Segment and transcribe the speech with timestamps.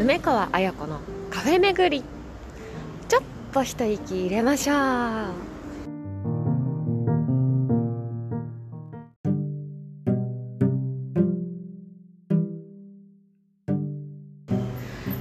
[0.00, 0.98] 梅川綾子の
[1.30, 2.04] カフェ巡り。
[3.08, 4.76] ちょっと一息入れましょう。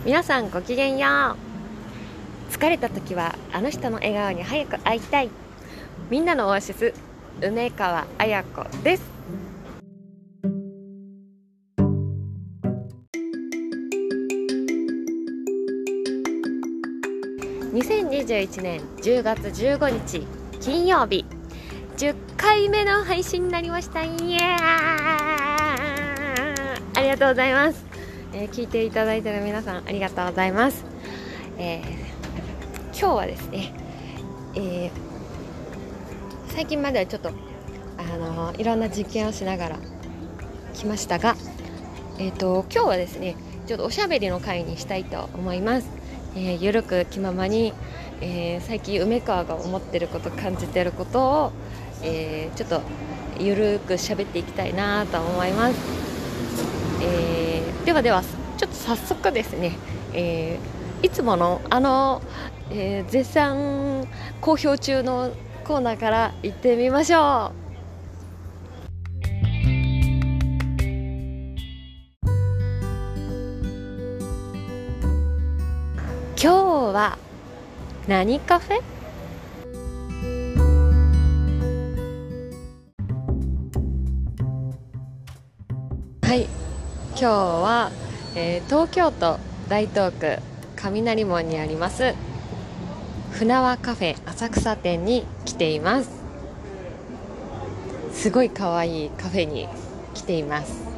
[0.05, 1.07] 皆さんごきげんよ
[2.49, 2.51] う。
[2.51, 5.29] 疲れた時はあの人の笑顔に早く会いたい。
[6.09, 6.93] みんなのオアシス
[7.41, 9.12] 梅川綾子です。
[17.73, 20.27] 2021年10月15日
[20.59, 21.25] 金曜日
[21.97, 24.03] 10回目の配信になりました。
[24.03, 24.57] イエー
[26.95, 27.83] ありがとうございます、
[28.33, 30.85] えー聞いていただいてる皆さんありがとうございます、
[31.57, 31.83] えー
[32.89, 33.73] 今日はですね、
[34.53, 34.91] えー
[36.49, 37.29] 最近まではちょっと
[37.97, 39.79] あのいろんな実験をしながら
[40.75, 41.35] 来ましたが、
[42.19, 43.35] えー、と今日はですね
[43.65, 46.02] ちょっとおしゃべりの会にしたいと思います、
[46.35, 47.73] えーゆるく気ままに、
[48.21, 51.51] えー最近梅川が思ってること感じてることを、
[52.03, 52.81] えーちょっと
[53.39, 55.75] ゆるく喋っていきたいなと思います、
[57.01, 58.23] えーではでは
[58.57, 59.77] ちょっと早速ですね、
[60.13, 62.21] えーいつものあの、
[62.71, 64.07] えー絶賛
[64.41, 65.31] 好評中の
[65.65, 67.62] コーナーから行ってみましょう。
[76.43, 76.57] 今日
[76.93, 77.17] は
[78.05, 78.81] 何カフェ？
[86.21, 86.41] はい
[87.11, 87.91] 今日は、
[88.35, 90.39] えー東京都大東区
[90.75, 92.13] 雷門にあります
[93.31, 96.09] 船輪カフェ浅草店に来ています。
[98.11, 99.69] すごい可愛いカフェに
[100.13, 100.92] 来ています、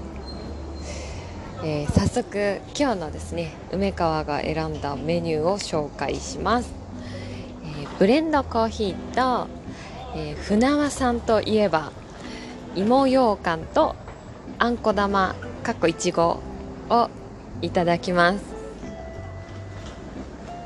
[1.67, 6.71] えー早速今日のですね梅川が選んだメニューを紹介します、
[7.64, 9.48] えーブレンドコーヒーと、
[10.15, 11.92] えー船輪さんといえば
[12.75, 13.95] 芋ようかんと
[14.59, 16.39] あんこ玉かっこいちご
[16.92, 17.09] を
[17.64, 18.45] いただきます。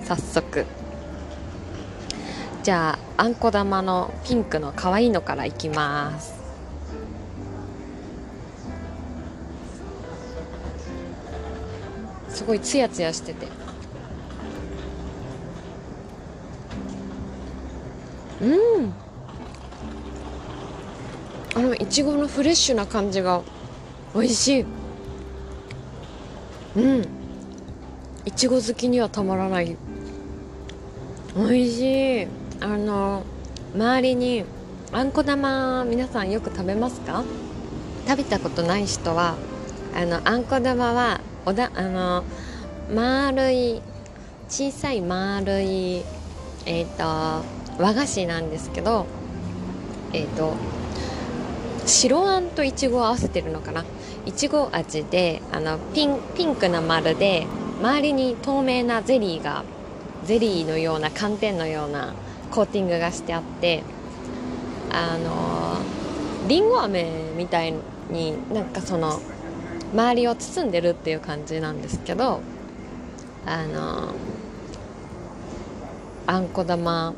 [0.03, 0.65] 早速。
[2.61, 6.38] じゃああんこ玉のピンクの可愛いのからいきます。
[12.39, 13.47] すごいツヤツヤしてて。
[18.41, 18.45] う
[18.81, 18.93] ん。
[21.53, 23.41] あのいちごのフレッシュな感じが
[24.15, 24.65] 美味しい。
[26.77, 27.05] うん。
[28.23, 29.75] いちご好きにはたまらない。
[31.35, 32.27] 美味しい。
[32.61, 33.23] あの
[33.75, 34.45] 周りに
[34.93, 37.25] あんこ玉皆さんよく食べますか？
[38.07, 39.35] 食べたことない人は
[39.93, 42.23] あのあんこ玉はおだあの
[42.93, 43.81] 丸い
[44.49, 46.03] 小さい丸い
[46.65, 49.05] えっ、と和菓子なんですけど
[50.13, 50.53] えっ、と
[51.85, 53.85] 白あんといちごを合わせてるのかな？
[54.25, 57.47] いちご味であのピンピンクな丸で
[57.79, 59.63] 周りに透明なゼリーが
[60.25, 62.13] ゼリーのような寒天のような
[62.51, 63.83] コーティングがしてあって
[64.91, 65.77] あの
[66.47, 67.73] りんご飴みたい
[68.11, 69.19] になんかその
[69.93, 72.41] 周りを包んでるっていう感じなんですけど
[73.45, 74.13] あの
[76.27, 77.13] あんこ玉。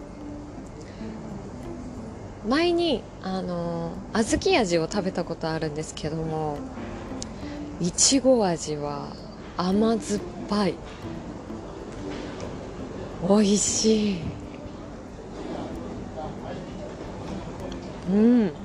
[2.48, 6.58] 前にあの小豆味を食べたことあるんですけども
[7.80, 9.10] いちご味は
[9.58, 10.74] 甘酸っぱい。
[13.28, 14.22] 美味しい。
[18.10, 18.61] うん。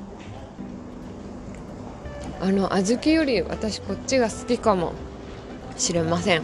[2.47, 4.93] あの小豆より私こっちが好きかも
[5.77, 6.43] しれません。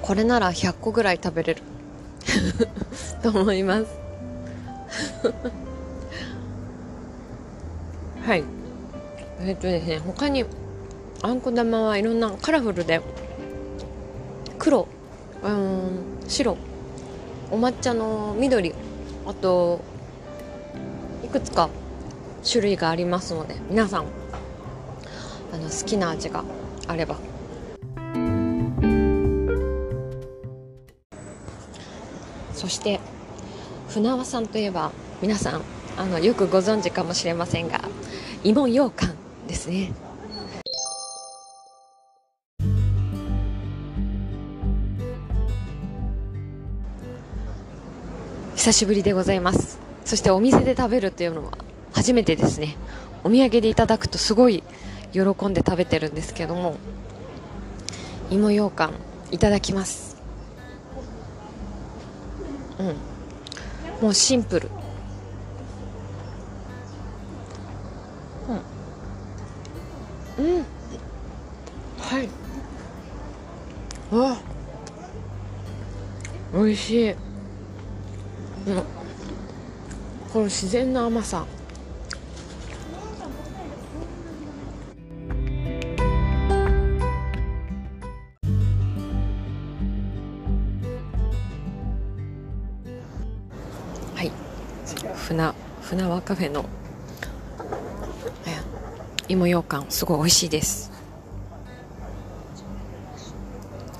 [0.00, 1.62] これなら100個ぐらい食べれる。
[3.22, 3.98] と思います。
[8.24, 8.44] はい。
[9.40, 10.46] えっとですね他に
[11.20, 13.02] あんこ玉はいろんなカラフルで
[14.58, 14.88] 黒
[15.42, 16.56] うん白
[17.50, 18.74] お抹茶の緑
[19.26, 19.82] あと
[21.22, 21.68] いくつか
[22.48, 24.06] 種類がありますので皆さん
[25.52, 26.44] あの好きな味が
[26.86, 27.16] あれば。
[32.54, 33.00] そして
[33.88, 35.62] 船輪さんといえば皆さん
[35.96, 37.80] あのよくご存知かもしれませんが
[38.44, 39.16] 芋ようかん
[39.48, 39.92] ですね。
[48.54, 49.80] 久しぶりでございます。
[50.04, 51.52] そしてお店で食べるっていうのは
[52.02, 52.74] 初めてですね。
[53.22, 54.64] お土産でいただくとすごい
[55.12, 56.74] 喜んで食べてるんですけども
[58.28, 58.94] 芋ようかん
[59.30, 60.16] いただきます。
[62.80, 62.86] うん。
[64.02, 64.68] もうシンプル。
[70.38, 70.44] うん。
[70.44, 70.64] うん。
[72.00, 72.28] はい。
[74.12, 74.38] わ。
[76.52, 77.10] 美味しい。
[77.10, 77.16] うん。
[80.32, 81.46] この自然な甘さ。
[95.92, 96.64] 船船和カフェの
[99.28, 99.90] 芋ようかん。
[99.90, 100.90] すごい美味しいです。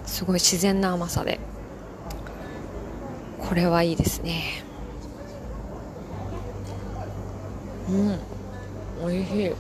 [0.06, 1.39] すごい自然な甘さで。
[3.39, 4.65] これはいいですね。
[7.91, 8.19] うん。
[9.06, 9.53] 美味しい。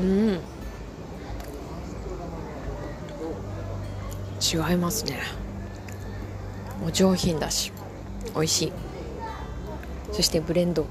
[0.00, 0.40] うん。
[4.42, 5.20] 違いますね。
[6.84, 7.75] お上品だし。
[8.34, 8.72] 美味しい。
[10.12, 10.86] そしてブレンド。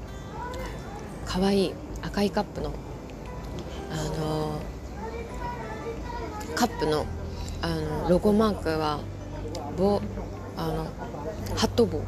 [1.24, 1.66] かわい。
[1.66, 2.72] い赤いカップの。
[3.90, 4.60] あの
[6.54, 7.06] カップの
[7.62, 9.00] あのロゴマークは
[9.76, 10.00] 棒
[10.56, 10.84] あの
[11.56, 11.98] ハット棒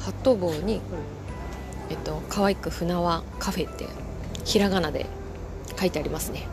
[0.00, 0.80] ハット棒に
[1.90, 3.86] えっと可愛く船輪カフェって
[4.44, 5.06] ひらがなで
[5.78, 6.46] 書いてありますね。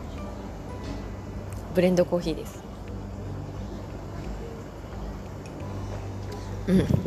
[1.75, 2.63] ブレンドコーヒーです。
[6.67, 7.00] うん。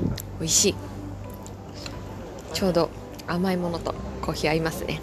[0.45, 0.75] 美味しい。
[2.53, 2.91] ちょうど
[3.27, 5.01] 甘いものとコーヒー合いますね。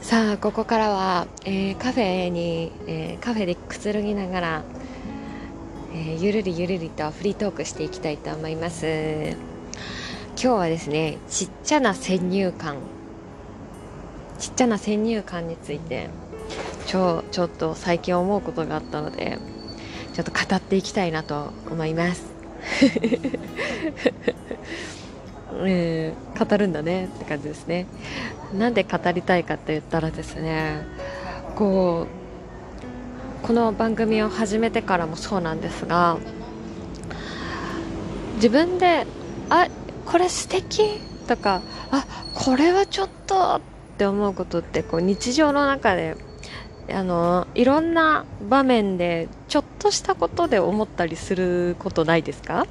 [0.00, 4.62] さあここからは、えー、カフェに、えー、カフェでくつろぎながら、
[5.92, 9.36] えー、ゆるりゆるりとフリートークしていきたいと思います。
[10.36, 12.76] 今日はですねちっちゃな先入観
[14.38, 16.08] ちっちゃな先入観について
[16.86, 19.38] ちょちょっと最近思うことがあったので
[20.12, 22.24] ちょっと語っていきたいなと思います。
[25.64, 27.86] え ー、語るんだねって感じですね。
[28.56, 30.86] なんで語りたいかって言ったらですね
[31.56, 32.06] こ
[33.42, 36.18] うこの番組を始めてからもそうなんですが
[38.36, 39.06] 自分で
[39.50, 39.68] あ
[40.06, 43.60] これ素敵とかあこれはちょっと
[43.94, 46.16] って思うことってこう日常の中で
[46.90, 52.66] あのいろんな場面でちょっとしたことで思ったりすることないですか？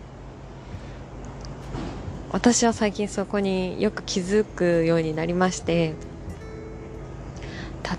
[2.32, 5.94] 私は最近そこによく気づくようになりまして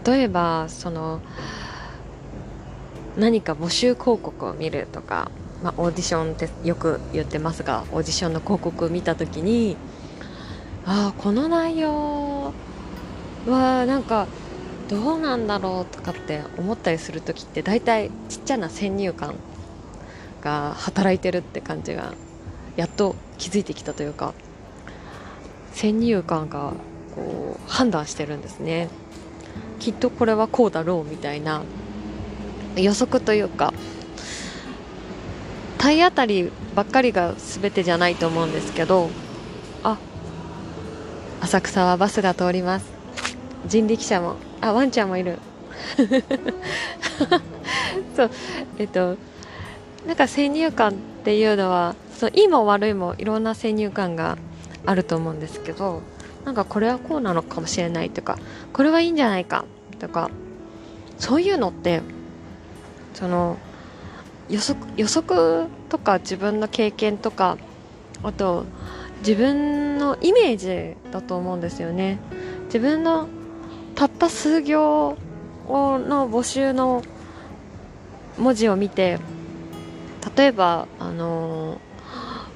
[0.04, 1.20] 例えばその
[3.16, 5.30] 何か募集広告を見るとか、
[5.62, 9.76] まあ、オーディションってよく言ってますがオーディションの広告を見た時に
[10.84, 12.52] ああこの内容
[13.46, 14.26] はなんか
[14.88, 19.34] どうなんだろうとかって思ったりする時って大体ちっちゃな先入観
[20.42, 22.14] が働いてるって感じが
[22.76, 24.34] やっと気づいてきたというか
[25.72, 26.74] 先入観が
[27.14, 28.88] こう判断してるんですね。
[29.80, 31.62] きっとこれはこうだろうみたいな
[32.76, 33.72] 予測というか
[35.78, 39.10] 体当たりばっかりが全てじゃないと思うんですけど
[39.82, 39.98] あ
[41.42, 42.93] 浅草はバスが通ります。
[43.66, 45.38] 人力車もあワンちゃんもいる。
[48.16, 48.30] そう。
[48.78, 49.16] えっと
[50.06, 50.94] なんか先入観っ
[51.24, 54.36] ていうのはそういいも悪いもいろんな先入観が
[54.86, 56.02] あると思うんですけど
[56.44, 58.38] なんかこれはこうなのかもしれないとか
[58.72, 59.64] これはいいんじゃないか
[59.98, 60.30] とか
[61.18, 62.02] そういうのって
[63.14, 63.56] その
[64.50, 67.56] 予測予測とか自分の経験とか
[68.22, 68.66] あと
[69.20, 72.18] 自分のイメージだと思うんですよね。
[72.66, 73.28] 自分の
[73.94, 75.16] たった数行
[75.68, 77.02] の募集の
[78.38, 79.18] 文字を見て
[80.36, 81.78] 例えばあのー、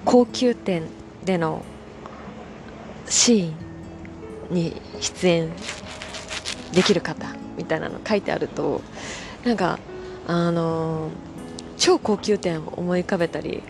[0.05, 0.83] 高級店
[1.25, 1.63] での
[3.07, 3.53] シー
[4.51, 5.53] ンに出演
[6.73, 8.81] できる方みたいなの書いてあると
[9.45, 9.79] なんか
[10.27, 11.13] あのー、
[11.77, 13.63] 超高級店を思い浮かべたり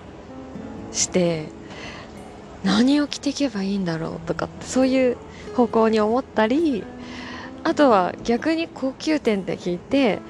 [0.92, 1.48] して
[2.64, 5.16] 何を着ていけばいいんだろうとかそういう
[5.54, 6.84] 方向に思ったり
[7.68, 10.20] あとは逆に高級店って聞いて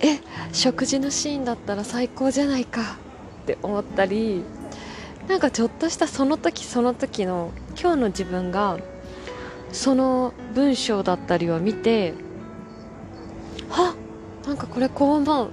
[0.00, 0.18] え
[0.54, 2.96] 食事のシーンだったら最高じゃないか
[3.42, 4.42] って思ったり
[5.28, 8.78] なんかちょっとしたその時その時の今日の自分が
[9.72, 12.14] その文章だったりを見て
[13.68, 13.94] は
[14.46, 15.50] なんかこれこう思う。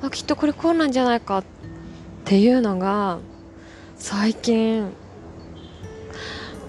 [0.00, 1.44] あきっとこれこうなんじゃないかっ
[2.24, 3.18] ていうのが
[3.96, 4.92] 最近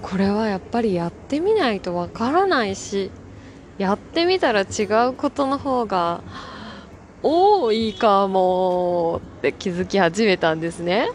[0.02, 3.12] これはやっぱりやってみないとわからないし
[3.78, 6.20] やってみたら違うことの方が
[7.22, 11.10] 多いかもって気づき始めたんですね。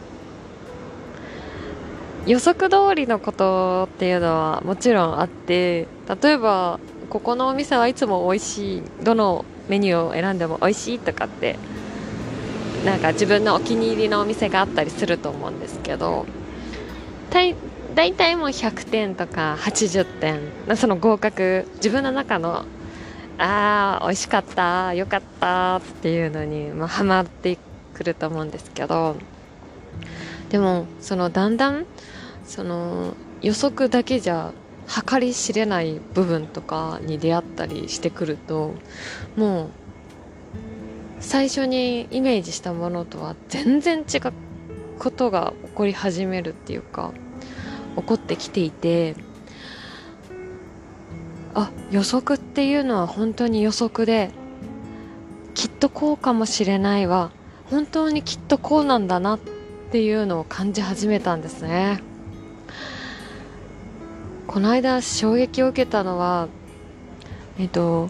[2.25, 5.87] 予測通りのことっていうのはもちろんあって
[6.21, 6.77] 例えば
[7.09, 11.57] ここのお店はいつも美味しいどのメニューを選んでも美味しいとかって
[12.83, 16.25] なんか自分のお気に入りのお店があったりすると思うんですけど
[17.97, 20.77] 大体もう100点とか80点。
[20.77, 21.67] その合格。
[21.77, 22.63] 自分の中の
[23.39, 27.57] ああ美味しかったよかったっていうのに、まあ、ハマって
[27.95, 29.15] くると思うんですけど。
[30.51, 31.87] でもそのだんだん
[32.45, 34.53] その予測だけじゃ
[35.09, 38.75] 計り知れない部分とかに出会ったりしてくると
[39.35, 39.69] もう
[41.19, 44.33] 最初にイメージしたものとは全然違う
[44.99, 47.11] ことが起こり始めるっていうか。
[47.97, 49.15] 起こってきていて
[51.53, 54.31] あ予測っていうのは本当に予測で
[55.55, 57.31] きっとこうかもしれないわ
[57.69, 59.39] 本当にきっとこうなんだなっ
[59.91, 62.01] ていうのを感じ始めたんですね。
[64.47, 66.47] この間衝撃を受けたのは
[67.59, 68.09] えっと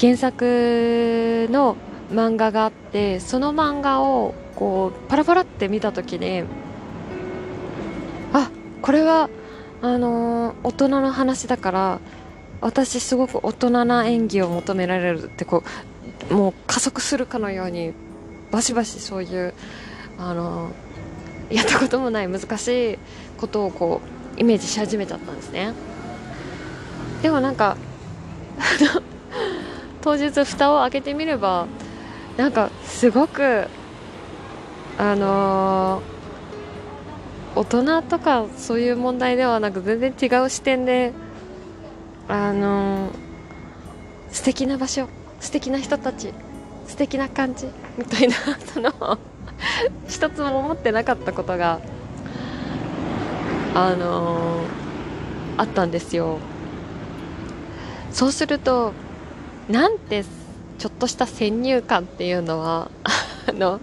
[0.00, 1.76] 原作の
[2.12, 6.44] 漫画があってその漫画をこうパラパラって見た時に
[8.84, 9.30] これは
[9.80, 12.00] あのー、大人の話だから
[12.60, 15.64] 私すごく大人な演技を求められるってこ
[16.30, 17.94] うもう加速するかのように
[18.50, 19.54] バシバシそういう
[20.18, 22.98] あのー、やったこともない難しい
[23.38, 24.02] ことをこ
[24.36, 25.72] うイメージし始めちゃったんですね。
[27.22, 27.78] でもなんか
[30.02, 31.68] 当日蓋を開けてみれば
[32.36, 33.66] なんかすごく
[34.98, 36.13] あのー、
[37.56, 41.12] 大人とかそういう問題ではなく全然違う視点で
[42.28, 43.12] あのー、
[44.30, 45.08] 素敵な場所
[45.40, 46.32] 素敵な人たち
[46.86, 48.34] 素敵な感じみたいな
[48.72, 49.18] その
[50.08, 51.80] 一つも思ってなかったことが
[53.74, 54.64] あのー、
[55.58, 56.38] あったんですよ。
[58.12, 58.92] そうすると
[59.68, 60.24] なんて
[60.78, 62.90] ちょっとした先入観っていうのは
[63.48, 63.80] あの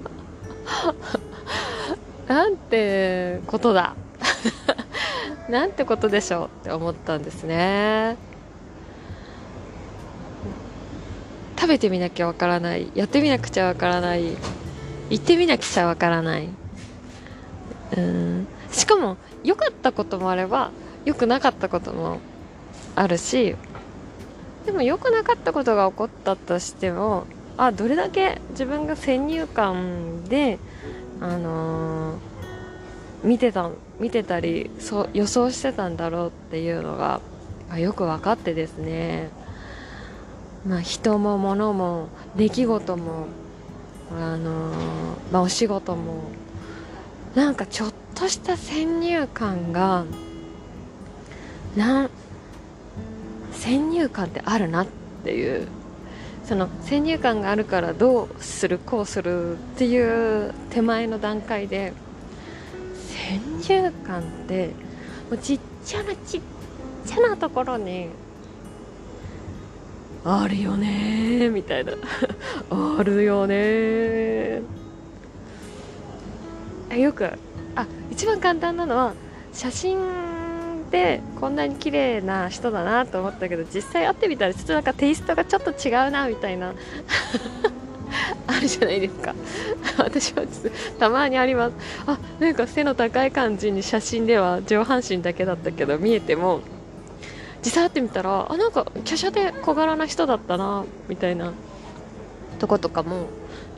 [2.31, 3.93] なんてことだ。
[5.49, 8.15] なんてことでしょうって思ったんですね。
[11.59, 12.89] 食べてみなきゃわからない。
[12.95, 14.37] やってみなくちゃわからない。
[15.09, 16.47] 行ってみなくちゃわからない。
[17.97, 18.47] うん。
[18.71, 20.71] しかも良かったこともあれば
[21.03, 22.19] 良くなかったことも
[22.95, 23.57] あるし
[24.65, 27.25] でも良くなかったことが起こったとしても
[27.57, 30.57] あどれだけ自分が先入観で、
[31.21, 32.17] あのー、
[33.23, 37.21] 見てた見てたりそ予想してたんだろうっていうのが
[37.77, 39.29] よく分かってですね、
[40.67, 43.27] まあ、人も物も出来事も、
[44.11, 46.23] あのー、まあ、お仕事も
[47.35, 50.05] なんかちょっとした先入観が
[51.77, 52.09] なん
[53.51, 54.87] 先入観ってあるなっ
[55.23, 55.67] ていう
[56.45, 61.93] その先入観があるからどうするこうするっていう手前の段階で
[63.63, 64.67] 先入観って
[65.29, 66.41] もうちっちゃなちっ
[67.05, 68.09] ちゃなところに
[70.23, 71.93] あるよねみたいな。
[72.69, 74.61] あるよね。
[76.95, 77.25] よく
[77.75, 79.13] あ一番簡単なのは
[79.53, 79.97] 写真
[80.91, 86.73] でこんなに綺麗な人だなと思ったけど実際会ってみたらちょっとなんかテイストがちょっと違うなみたいな
[88.45, 89.33] あるじゃないですか。
[89.97, 91.73] 私はちょっとたまにあります。
[92.05, 96.59] あなんか背の高い感じに写真では上半身だけだったけど見えても
[97.63, 101.53] 実際会ってみたらあなんか華奢で小柄な人だったなみたいな
[102.59, 103.27] とことかも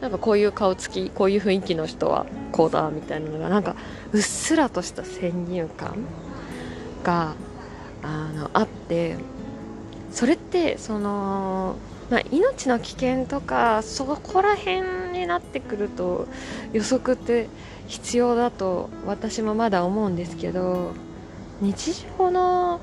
[0.02, 3.76] なんかこういう顔つきこういう雰囲気の人はこうだみたいなのがなんか
[4.14, 5.96] うっすらとした先入観。
[7.04, 7.36] が
[8.02, 9.18] あのあって
[10.12, 11.76] それってその、
[12.10, 16.28] まあ、命の危険とかそこら辺になってくると
[16.72, 17.48] 予測って
[17.88, 20.92] 必要だと私もまだ思うんですけど
[21.62, 22.82] 日常の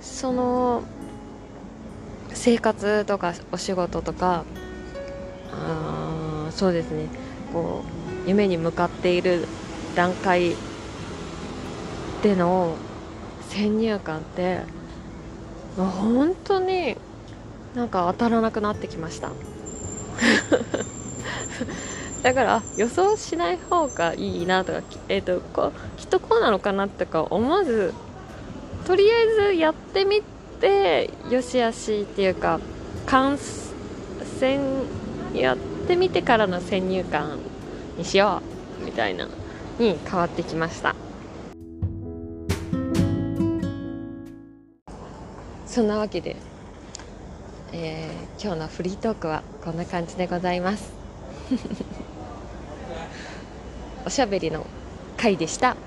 [0.00, 0.82] その
[2.34, 4.44] 生活とかお仕事とか
[5.52, 7.06] あそうですね。
[7.52, 7.82] こ
[8.26, 9.46] う夢に向かっている
[9.94, 10.54] 段階
[12.22, 12.76] での
[13.52, 14.60] 先入観って
[15.76, 16.96] 本当に
[17.74, 19.30] なんか当たらなくなってきました。
[22.22, 27.92] だから予想しない方がいいなとか、えーと、こきっとこうなのかなとか思わず
[28.86, 30.22] とりあえずやってみ
[30.60, 32.60] てよしあしっていうか
[33.06, 33.36] 感
[34.40, 34.60] 染
[35.34, 35.56] やっ
[35.88, 37.38] てみてからの先入観
[37.98, 38.40] にしよ
[38.80, 39.28] うみたいな
[39.78, 41.01] に変わってきました。
[45.72, 46.36] そんなわけで、
[47.72, 50.92] えー、今日のフリートークはこんな感じでございます。
[54.04, 54.66] おしゃべりの
[55.16, 55.78] 回でした。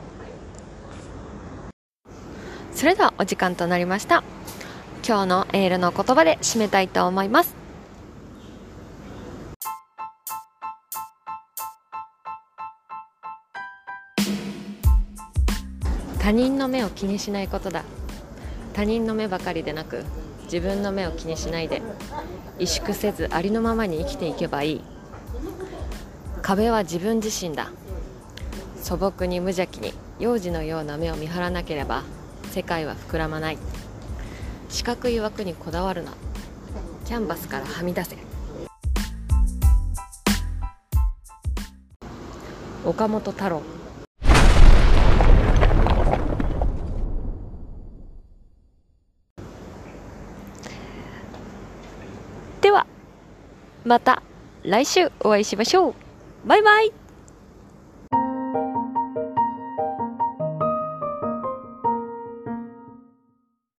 [2.74, 4.24] それではお時間となりました。
[5.08, 7.54] 今日のエールの言葉で締めたいと思います。
[16.18, 17.84] 他人の目を気にしないことだ。
[18.76, 20.04] 他人の目ばかりでなく
[20.44, 21.82] 自分の目を気にしないで
[22.60, 24.82] 萎縮せずありのままに生きていけばいい。
[26.42, 27.72] 壁は自分自身だ。
[28.76, 32.04] 素朴に無邪気に幼児のような目を見張らなければ
[32.52, 33.58] 世界は膨らまない。
[34.70, 36.12] 四角い枠にこだわるな。
[37.06, 38.18] キャンバスからはみ出せ。
[42.86, 43.62] 岡本太郎
[52.62, 52.88] では
[53.86, 54.24] また
[54.64, 55.94] 来週お会いしましょう。
[56.46, 57.05] バイバイ。